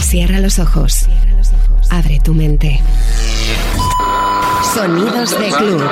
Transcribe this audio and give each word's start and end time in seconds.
Cierra 0.00 0.40
los 0.40 0.58
ojos. 0.58 1.06
Abre 1.90 2.20
tu 2.20 2.34
mente. 2.34 2.80
Sonidos 4.74 5.38
de 5.38 5.48
club. 5.50 5.82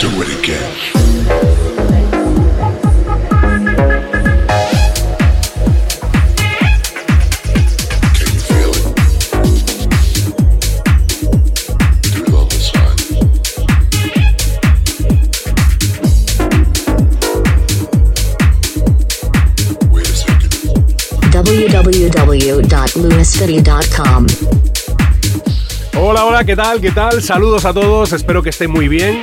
Do 0.00 0.22
it 0.22 0.38
again. 0.38 1.03
Hola, 25.96 26.24
hola, 26.24 26.44
¿qué 26.44 26.56
tal? 26.56 26.80
¿Qué 26.80 26.90
tal? 26.90 27.22
Saludos 27.22 27.64
a 27.64 27.72
todos, 27.72 28.12
espero 28.12 28.42
que 28.42 28.50
estén 28.50 28.72
muy 28.72 28.88
bien, 28.88 29.22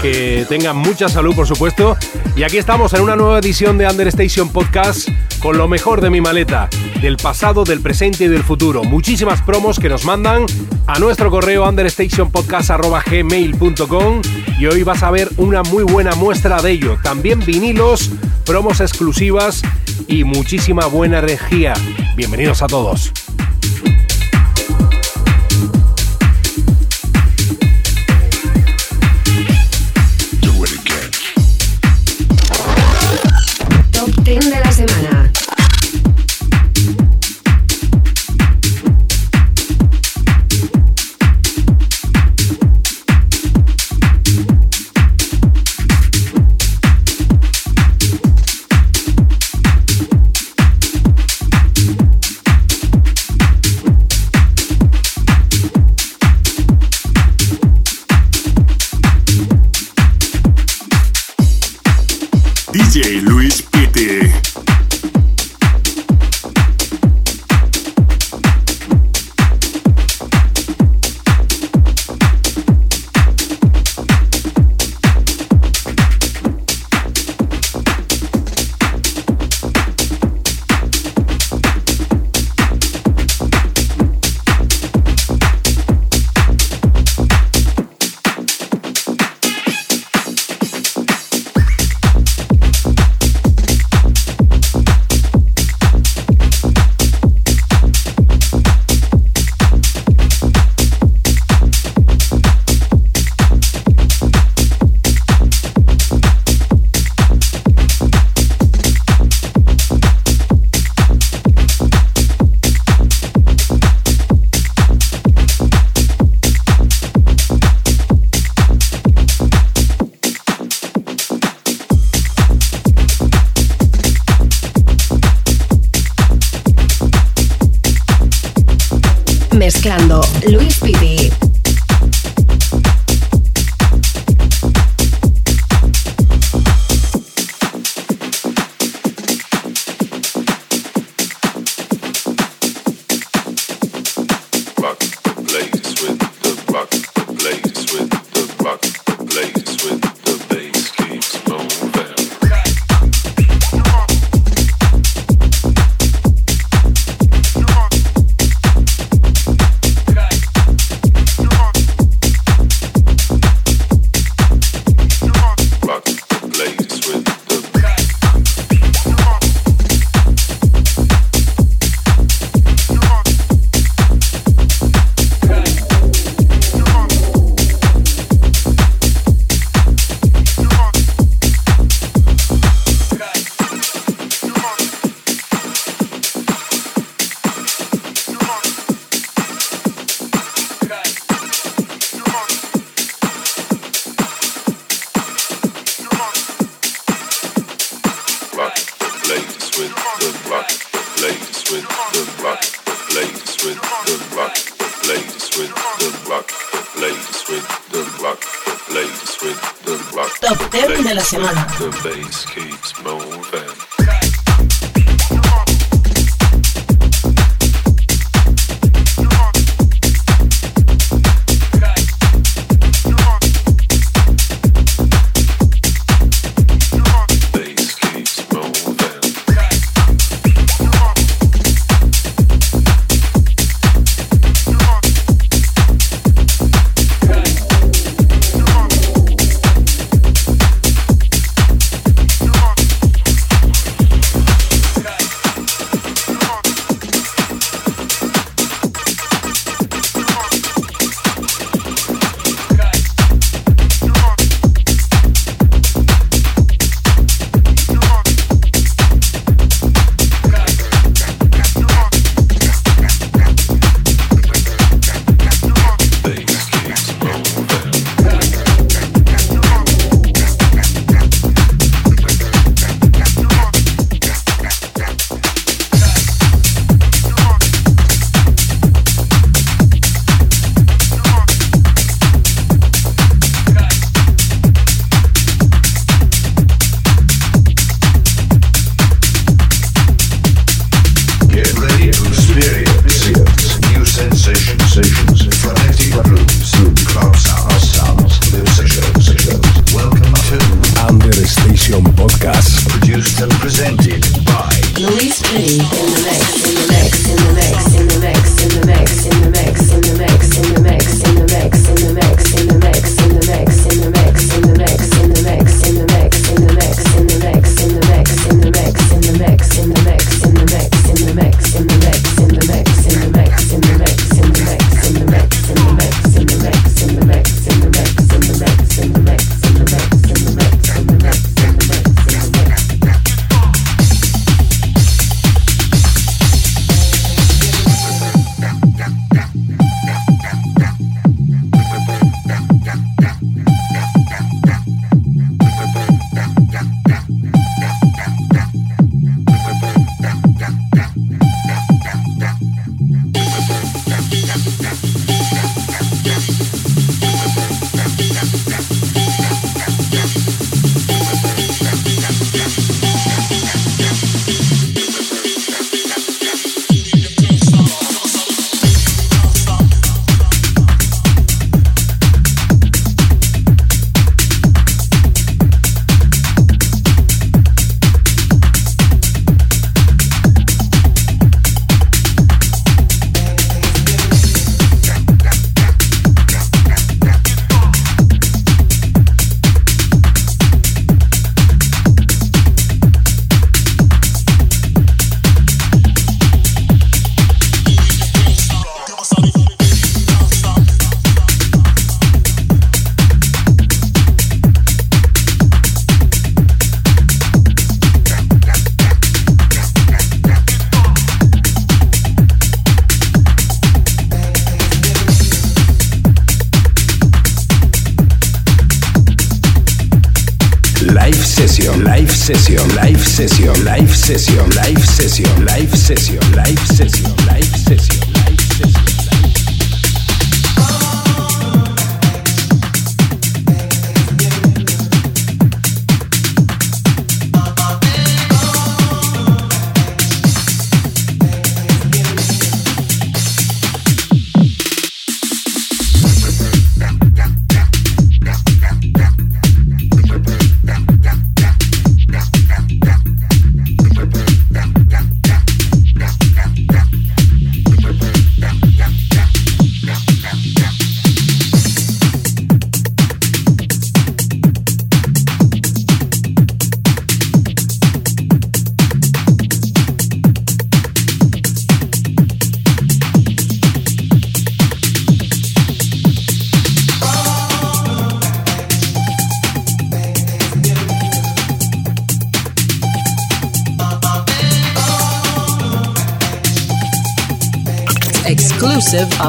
que 0.00 0.46
tengan 0.48 0.76
mucha 0.76 1.08
salud, 1.08 1.34
por 1.34 1.48
supuesto. 1.48 1.96
Y 2.36 2.44
aquí 2.44 2.58
estamos 2.58 2.94
en 2.94 3.00
una 3.00 3.16
nueva 3.16 3.40
edición 3.40 3.76
de 3.76 3.88
Understation 3.88 4.50
Podcast 4.50 5.08
con 5.40 5.58
lo 5.58 5.66
mejor 5.66 6.00
de 6.00 6.10
mi 6.10 6.20
maleta, 6.20 6.68
del 7.02 7.16
pasado, 7.16 7.64
del 7.64 7.80
presente 7.80 8.26
y 8.26 8.28
del 8.28 8.44
futuro. 8.44 8.84
Muchísimas 8.84 9.42
promos 9.42 9.80
que 9.80 9.88
nos 9.88 10.04
mandan 10.04 10.46
a 10.86 11.00
nuestro 11.00 11.32
correo 11.32 11.68
understationpodcast.gmail.com 11.68 14.22
y 14.60 14.66
hoy 14.66 14.84
vas 14.84 15.02
a 15.02 15.10
ver 15.10 15.28
una 15.38 15.64
muy 15.64 15.82
buena 15.82 16.14
muestra 16.14 16.62
de 16.62 16.70
ello. 16.70 16.98
También 17.02 17.40
vinilos, 17.40 18.12
promos 18.46 18.80
exclusivas 18.80 19.60
y 20.06 20.22
muchísima 20.22 20.86
buena 20.86 21.18
energía. 21.18 21.74
Bienvenidos 22.16 22.62
a 22.62 22.68
todos. 22.68 23.12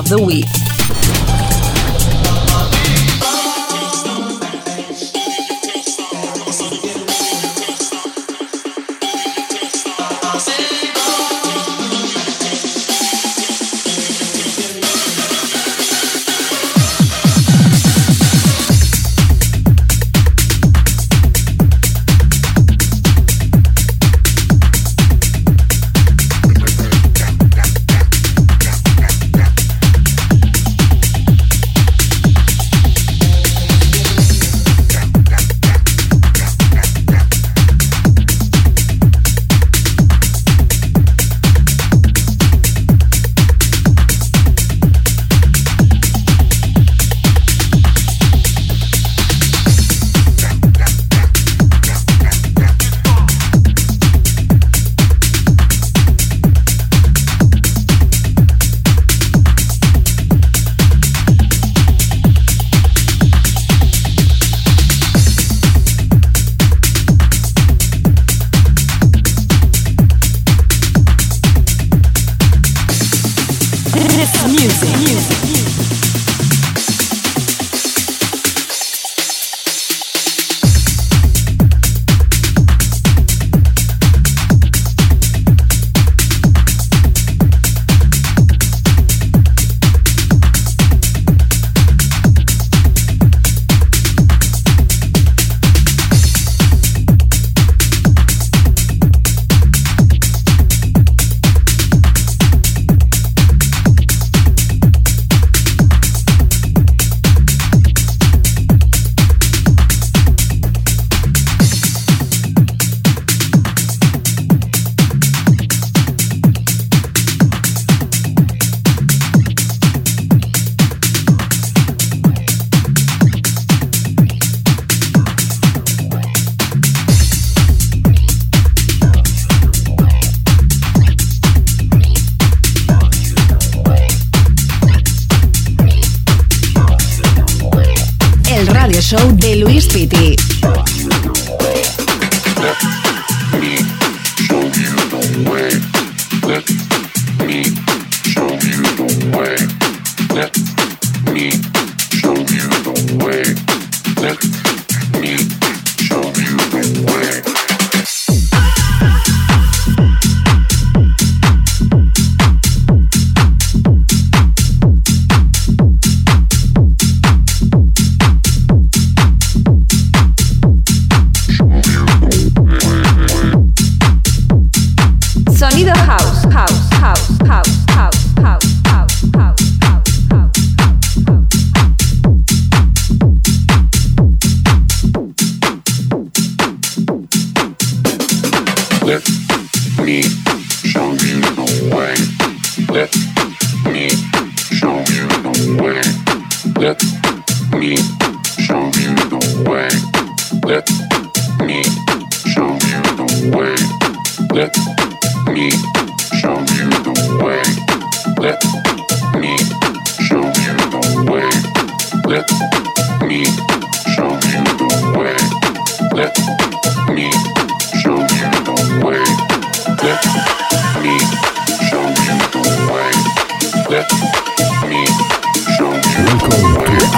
Of 0.06 0.18
the 0.18 0.24
week. 0.24 0.55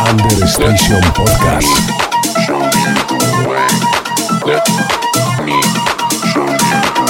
Under 0.08 0.48
Station 0.48 1.02
Podcast. 1.12 1.68
Show 2.46 2.60
the 2.60 3.46
way. 3.50 3.68
Let 4.46 4.64
me 5.44 5.62
show 6.32 6.48
you 6.48 7.07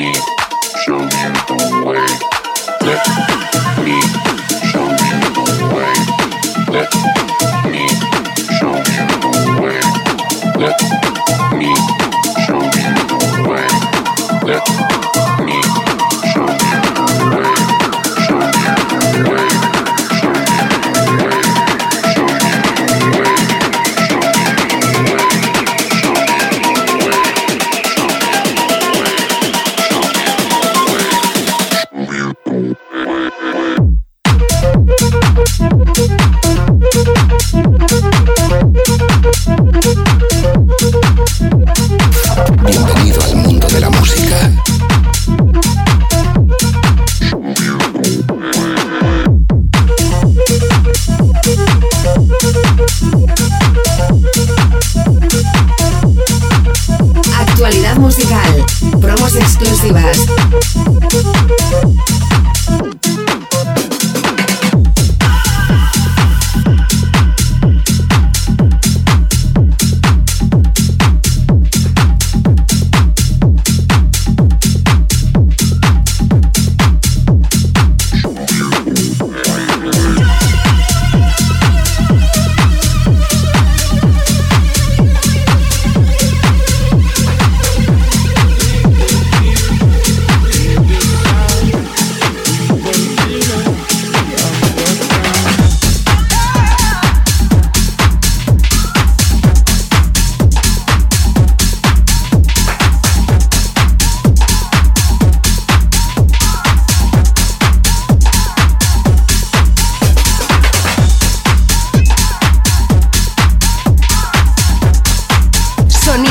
need. 0.00 0.39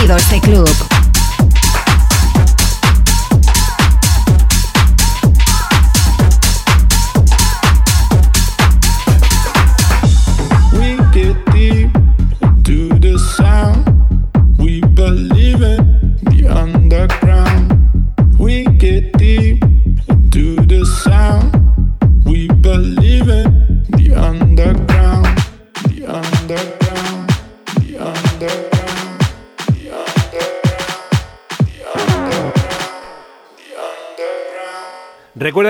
Dorsey 0.10 0.40
Club. 0.40 0.99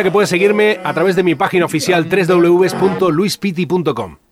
Que 0.03 0.11
puedes 0.11 0.29
seguirme 0.29 0.79
a 0.83 0.93
través 0.93 1.15
de 1.15 1.23
mi 1.23 1.33
página 1.35 1.65
oficial 1.65 2.07
www.luispiti.com. 2.09 4.28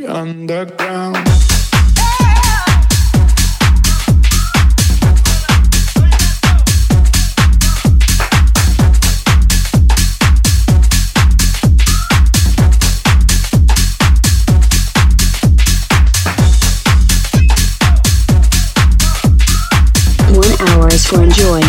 One 0.00 0.10
underground. 0.10 1.28
for 21.08 21.22
enjoying. 21.22 21.67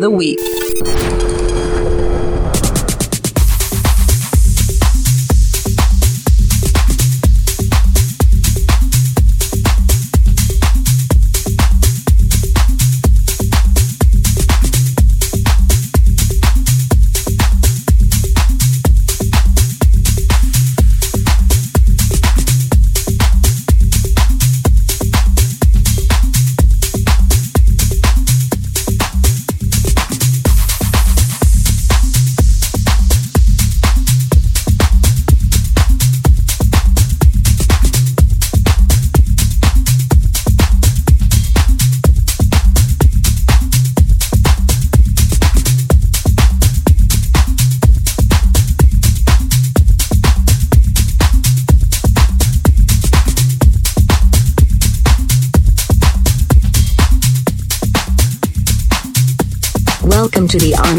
the 0.00 0.10
week. 0.10 0.49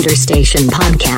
Understation 0.01 0.65
Podcast. 0.67 1.10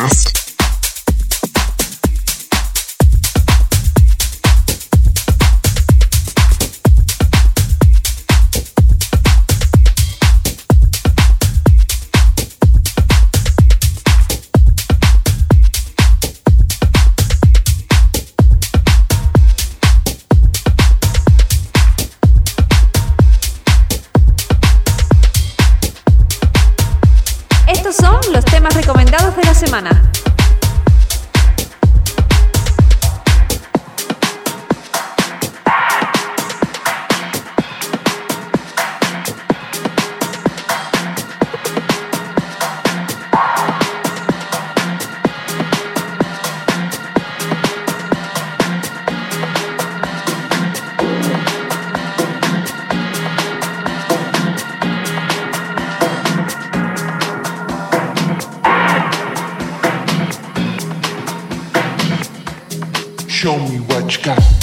Show 63.43 63.59
me 63.59 63.77
what 63.81 64.15
you 64.15 64.23
got. 64.23 64.62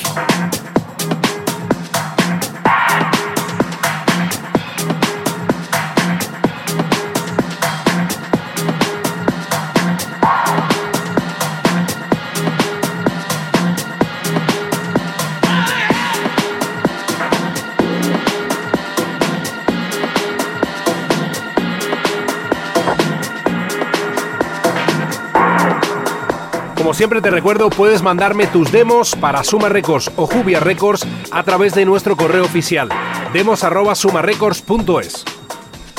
siempre 27.01 27.19
te 27.19 27.31
recuerdo, 27.31 27.71
puedes 27.71 28.03
mandarme 28.03 28.45
tus 28.45 28.71
demos 28.71 29.15
para 29.15 29.43
Suma 29.43 29.69
Records 29.69 30.11
o 30.17 30.27
Jubia 30.27 30.59
Records 30.59 31.07
a 31.31 31.41
través 31.41 31.73
de 31.73 31.83
nuestro 31.83 32.15
correo 32.15 32.45
oficial, 32.45 32.89
demos.sumarecords.es. 33.33 35.25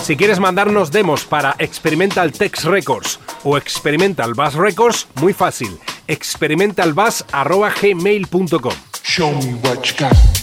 Si 0.01 0.17
quieres 0.17 0.39
mandarnos 0.39 0.93
demos 0.93 1.25
para 1.25 1.57
Experimental 1.59 2.31
Text 2.31 2.67
Records 2.67 3.19
o 3.43 3.59
Experimental 3.59 4.35
Bass 4.35 4.55
Records, 4.55 5.09
muy 5.21 5.33
fácil, 5.33 5.77
experimentalbass.gmail.com. 6.07 8.75
Show 9.03 9.33
me 9.33 9.55
what. 9.55 10.42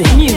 music. 0.00 0.31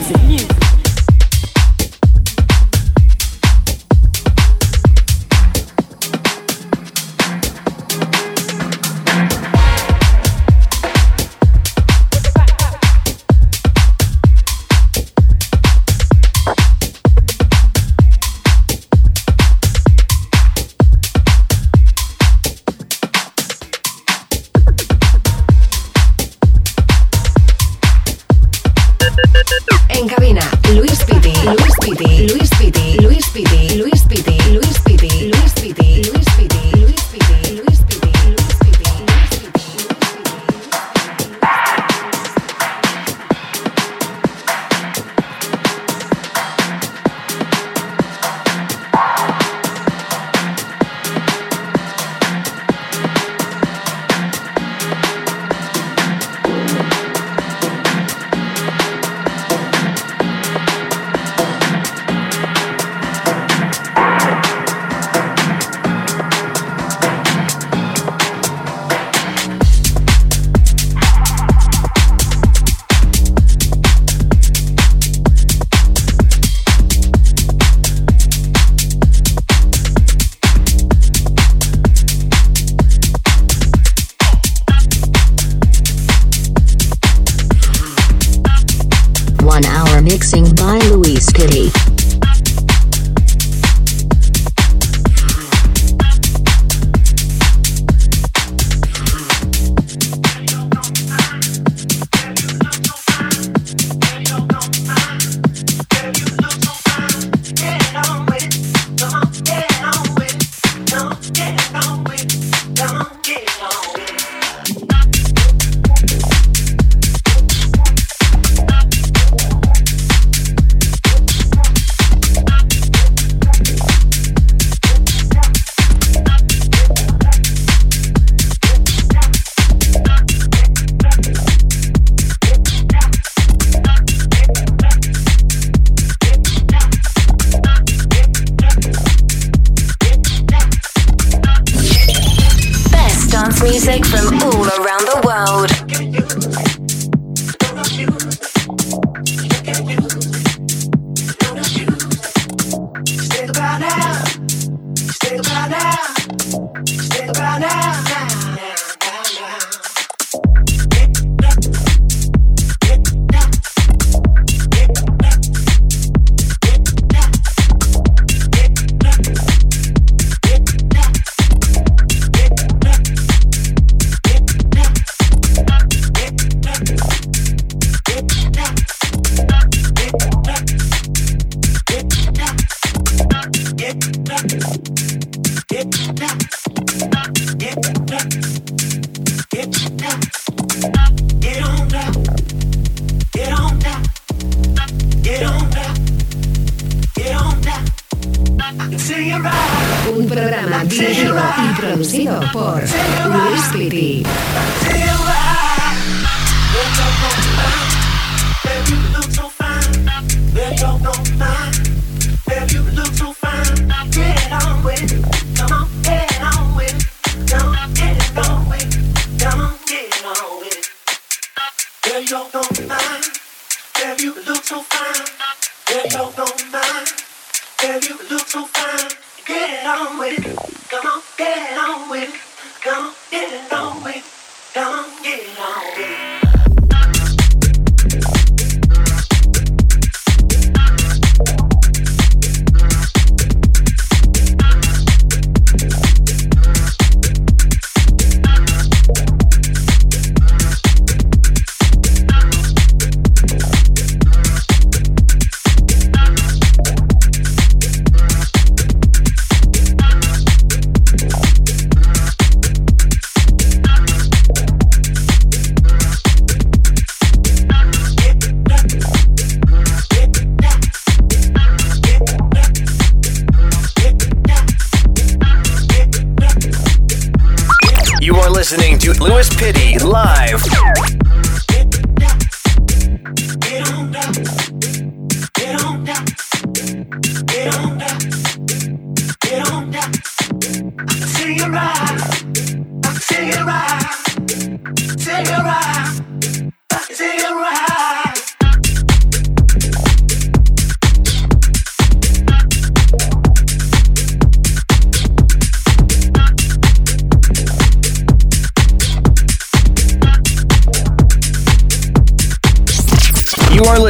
Producido 201.96 202.42
por 202.52 202.82
Luis 202.82 203.62
Piti. 203.72 204.24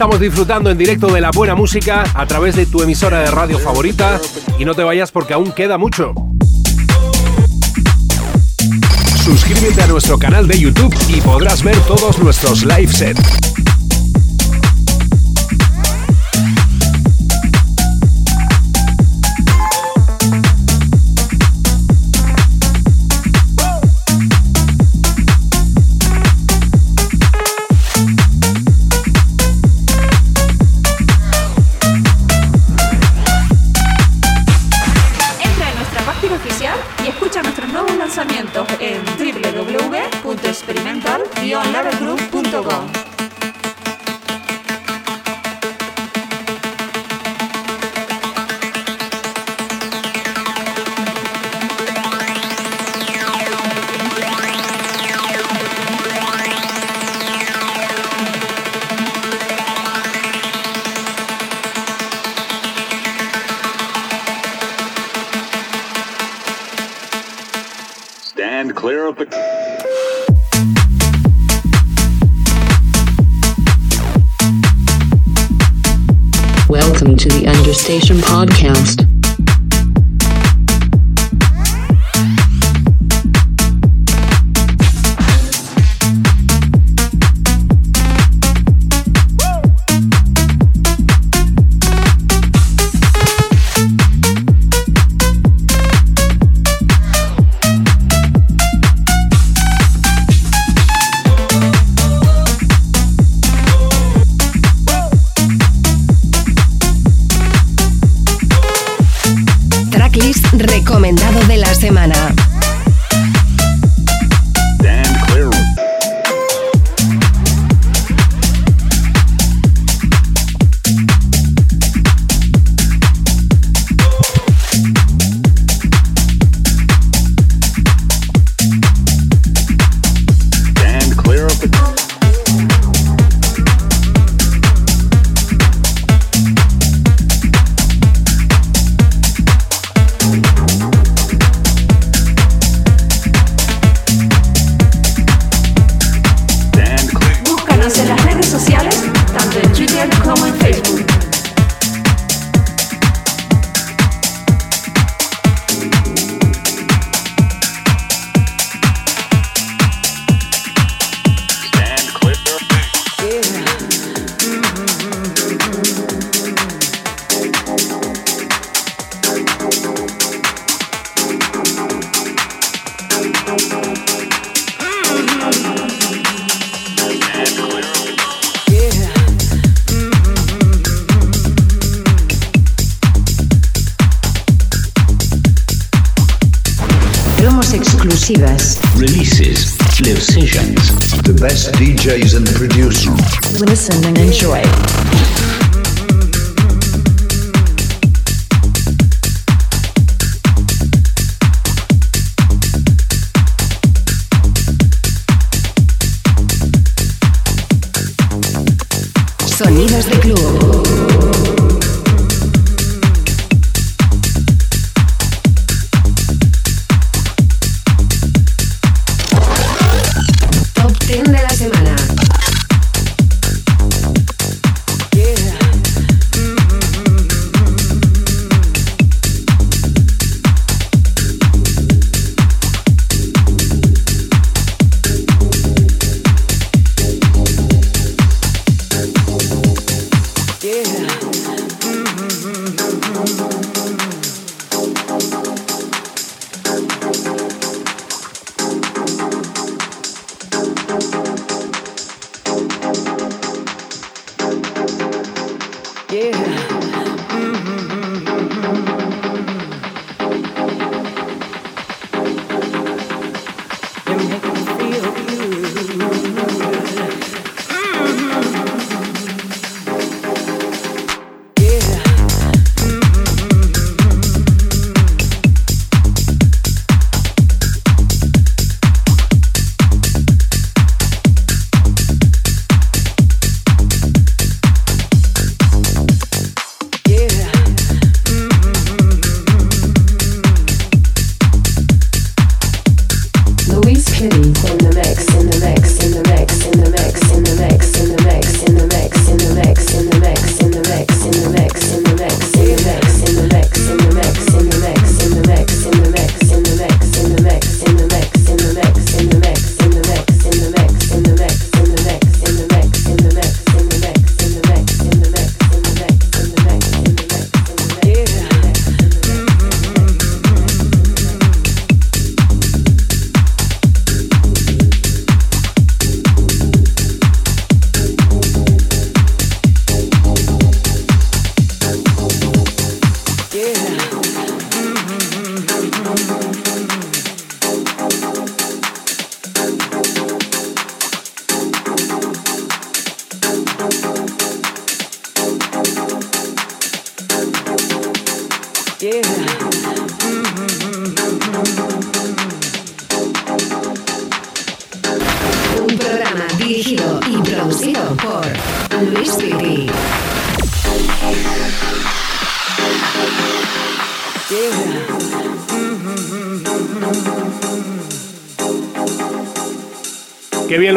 Estamos 0.00 0.18
disfrutando 0.18 0.70
en 0.70 0.78
directo 0.78 1.12
de 1.12 1.20
la 1.20 1.30
buena 1.30 1.54
música 1.54 2.04
a 2.14 2.24
través 2.24 2.56
de 2.56 2.64
tu 2.64 2.82
emisora 2.82 3.20
de 3.20 3.30
radio 3.30 3.58
favorita 3.58 4.18
y 4.58 4.64
no 4.64 4.74
te 4.74 4.82
vayas 4.82 5.12
porque 5.12 5.34
aún 5.34 5.52
queda 5.52 5.76
mucho. 5.76 6.14
Suscríbete 9.22 9.82
a 9.82 9.86
nuestro 9.88 10.18
canal 10.18 10.48
de 10.48 10.58
YouTube 10.58 10.96
y 11.06 11.20
podrás 11.20 11.62
ver 11.62 11.78
todos 11.80 12.18
nuestros 12.18 12.64
live 12.64 12.90
sets. 12.90 13.39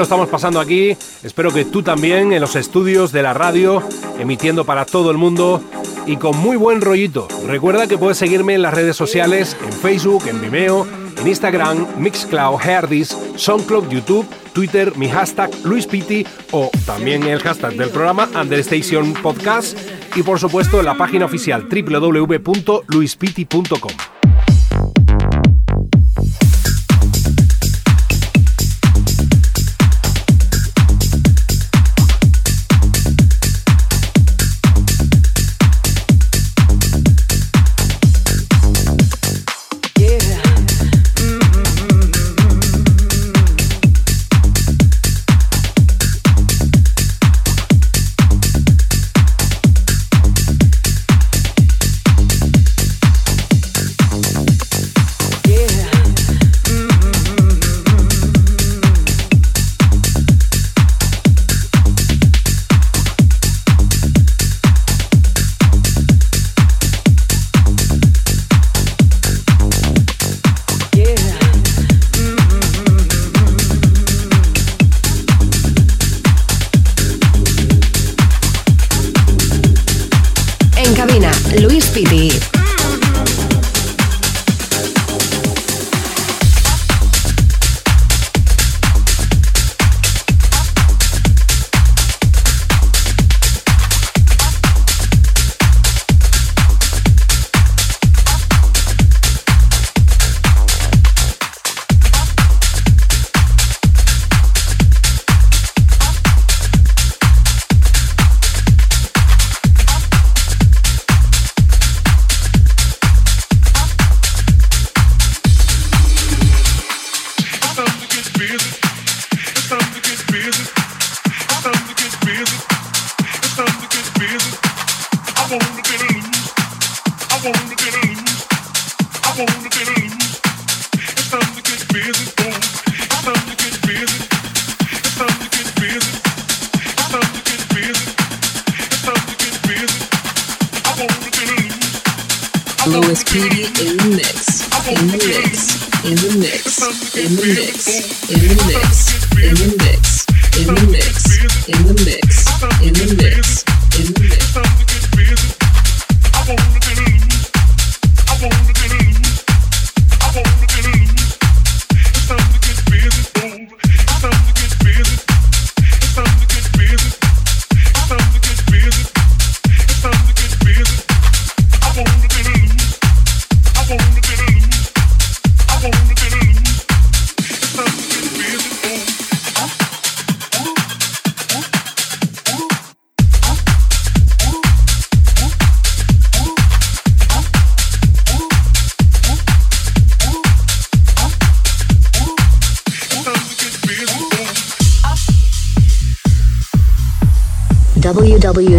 Estamos 0.03 0.29
pasando 0.29 0.59
aquí. 0.59 0.95
Espero 1.23 1.51
que 1.51 1.65
tú 1.65 1.81
también 1.81 2.33
en 2.33 2.41
los 2.41 2.55
estudios 2.55 3.11
de 3.11 3.23
la 3.23 3.33
radio, 3.33 3.81
emitiendo 4.19 4.65
para 4.65 4.85
todo 4.85 5.11
el 5.11 5.17
mundo 5.17 5.61
y 6.05 6.17
con 6.17 6.37
muy 6.37 6.57
buen 6.57 6.81
rollito. 6.81 7.27
Recuerda 7.47 7.87
que 7.87 7.97
puedes 7.97 8.17
seguirme 8.17 8.53
en 8.53 8.61
las 8.61 8.73
redes 8.73 8.95
sociales, 8.95 9.57
en 9.65 9.73
Facebook, 9.73 10.23
en 10.27 10.41
Vimeo, 10.41 10.85
en 11.19 11.27
Instagram, 11.27 11.87
Mixcloud, 11.97 12.61
Herdis, 12.61 13.17
SoundCloud, 13.35 13.89
YouTube, 13.89 14.25
Twitter, 14.53 14.95
mi 14.97 15.09
hashtag 15.09 15.49
LuisPiti 15.63 16.25
o 16.51 16.69
también 16.85 17.23
el 17.23 17.39
hashtag 17.39 17.73
del 17.73 17.89
programa 17.89 18.29
Understation 18.39 19.13
Podcast 19.13 19.77
y 20.15 20.21
por 20.23 20.39
supuesto 20.39 20.79
en 20.79 20.85
la 20.85 20.95
página 20.95 21.25
oficial 21.25 21.67
www.luispiti.com. 21.69 24.12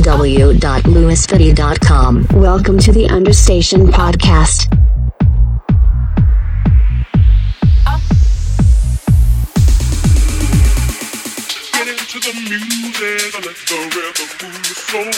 www.lewisfitty.com. 0.04 2.26
Welcome 2.34 2.78
to 2.78 2.92
the 2.92 3.08
Understation 3.08 3.86
Podcast. 3.86 4.68
Get 11.72 11.88
into 11.88 12.20
the 12.20 12.34
music, 12.36 13.32
let 13.32 13.56
the 13.64 13.80
rhythm 13.96 14.28
move 14.44 14.60
your 14.60 14.76
soul. 14.76 15.08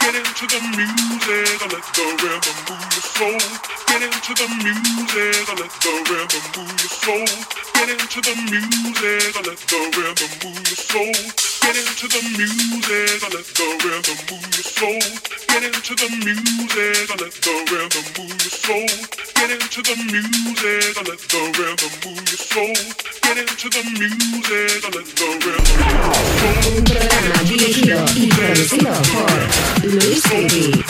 Get 0.00 0.14
into 0.14 0.44
the 0.44 0.60
music, 0.76 1.72
let 1.72 1.84
the 1.96 2.04
rhythm 2.20 2.56
move 2.68 2.84
your 2.92 3.00
soul. 3.00 3.40
Get 3.88 4.04
into 4.04 4.36
the 4.36 4.44
music, 4.60 5.40
let 5.56 5.72
the 5.80 6.04
rhythm 6.12 6.44
move 6.52 6.84
your 6.84 6.92
soul. 6.92 7.24
Get 7.72 7.88
into 7.88 8.20
the 8.20 8.36
music, 8.52 9.40
let 9.40 9.56
the 9.56 9.80
rhythm 9.96 10.28
move 10.44 10.68
your 10.68 10.76
soul. 10.76 11.16
Get 11.64 11.76
into 11.80 12.06
the 12.08 12.20
music, 12.36 13.24
let 13.32 13.46
the 13.56 13.66
rhythm 13.80 14.18
move 14.28 14.44
your 14.52 14.68
soul. 14.68 15.00
Get 15.48 15.64
into 15.64 15.94
the 15.96 16.08
music, 16.20 17.08
let 17.08 17.32
the 17.40 17.54
rhythm 17.72 18.04
move 18.18 18.36
your 18.36 18.52
soul. 18.52 18.84
Get 19.34 19.50
into 19.50 19.80
the 19.80 19.96
music, 20.12 20.92
let 21.08 21.20
the 21.32 21.40
rhythm 21.56 21.92
move 22.04 22.20
your 22.28 22.36
soul. 22.36 22.76
Get 23.22 23.38
into 23.38 23.68
the 23.70 23.82
music, 23.96 24.84
let 24.92 25.08
the 25.16 25.28
rhythm 25.40 25.64
Pitty. 30.28 30.84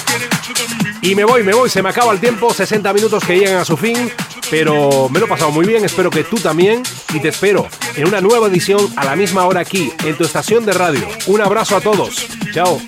Y 1.03 1.15
me 1.15 1.25
voy, 1.25 1.43
me 1.43 1.53
voy, 1.53 1.69
se 1.69 1.83
me 1.83 1.91
acaba 1.91 2.13
el 2.13 2.21
tiempo, 2.21 2.53
60 2.53 2.93
minutos 2.93 3.23
que 3.25 3.39
llegan 3.39 3.59
a 3.59 3.65
su 3.65 3.77
fin, 3.77 4.11
pero 4.51 5.09
me 5.11 5.19
lo 5.19 5.27
he 5.27 5.29
pasado 5.29 5.51
muy 5.51 5.67
bien, 5.67 5.85
espero 5.85 6.11
que 6.11 6.25
tú 6.25 6.37
también 6.37 6.83
y 7.13 7.21
te 7.21 7.29
espero 7.29 7.69
en 7.97 8.09
una 8.09 8.21
nueva 8.21 8.47
edición 8.47 8.91
a 8.97 9.05
la 9.05 9.17
misma 9.17 9.45
hora 9.47 9.61
aquí, 9.61 9.93
en 10.05 10.17
tu 10.17 10.25
estación 10.25 10.64
de 10.65 10.73
radio. 10.73 11.07
Un 11.27 11.41
abrazo 11.41 11.77
a 11.77 11.81
todos, 11.81 12.27
chao. 12.53 12.81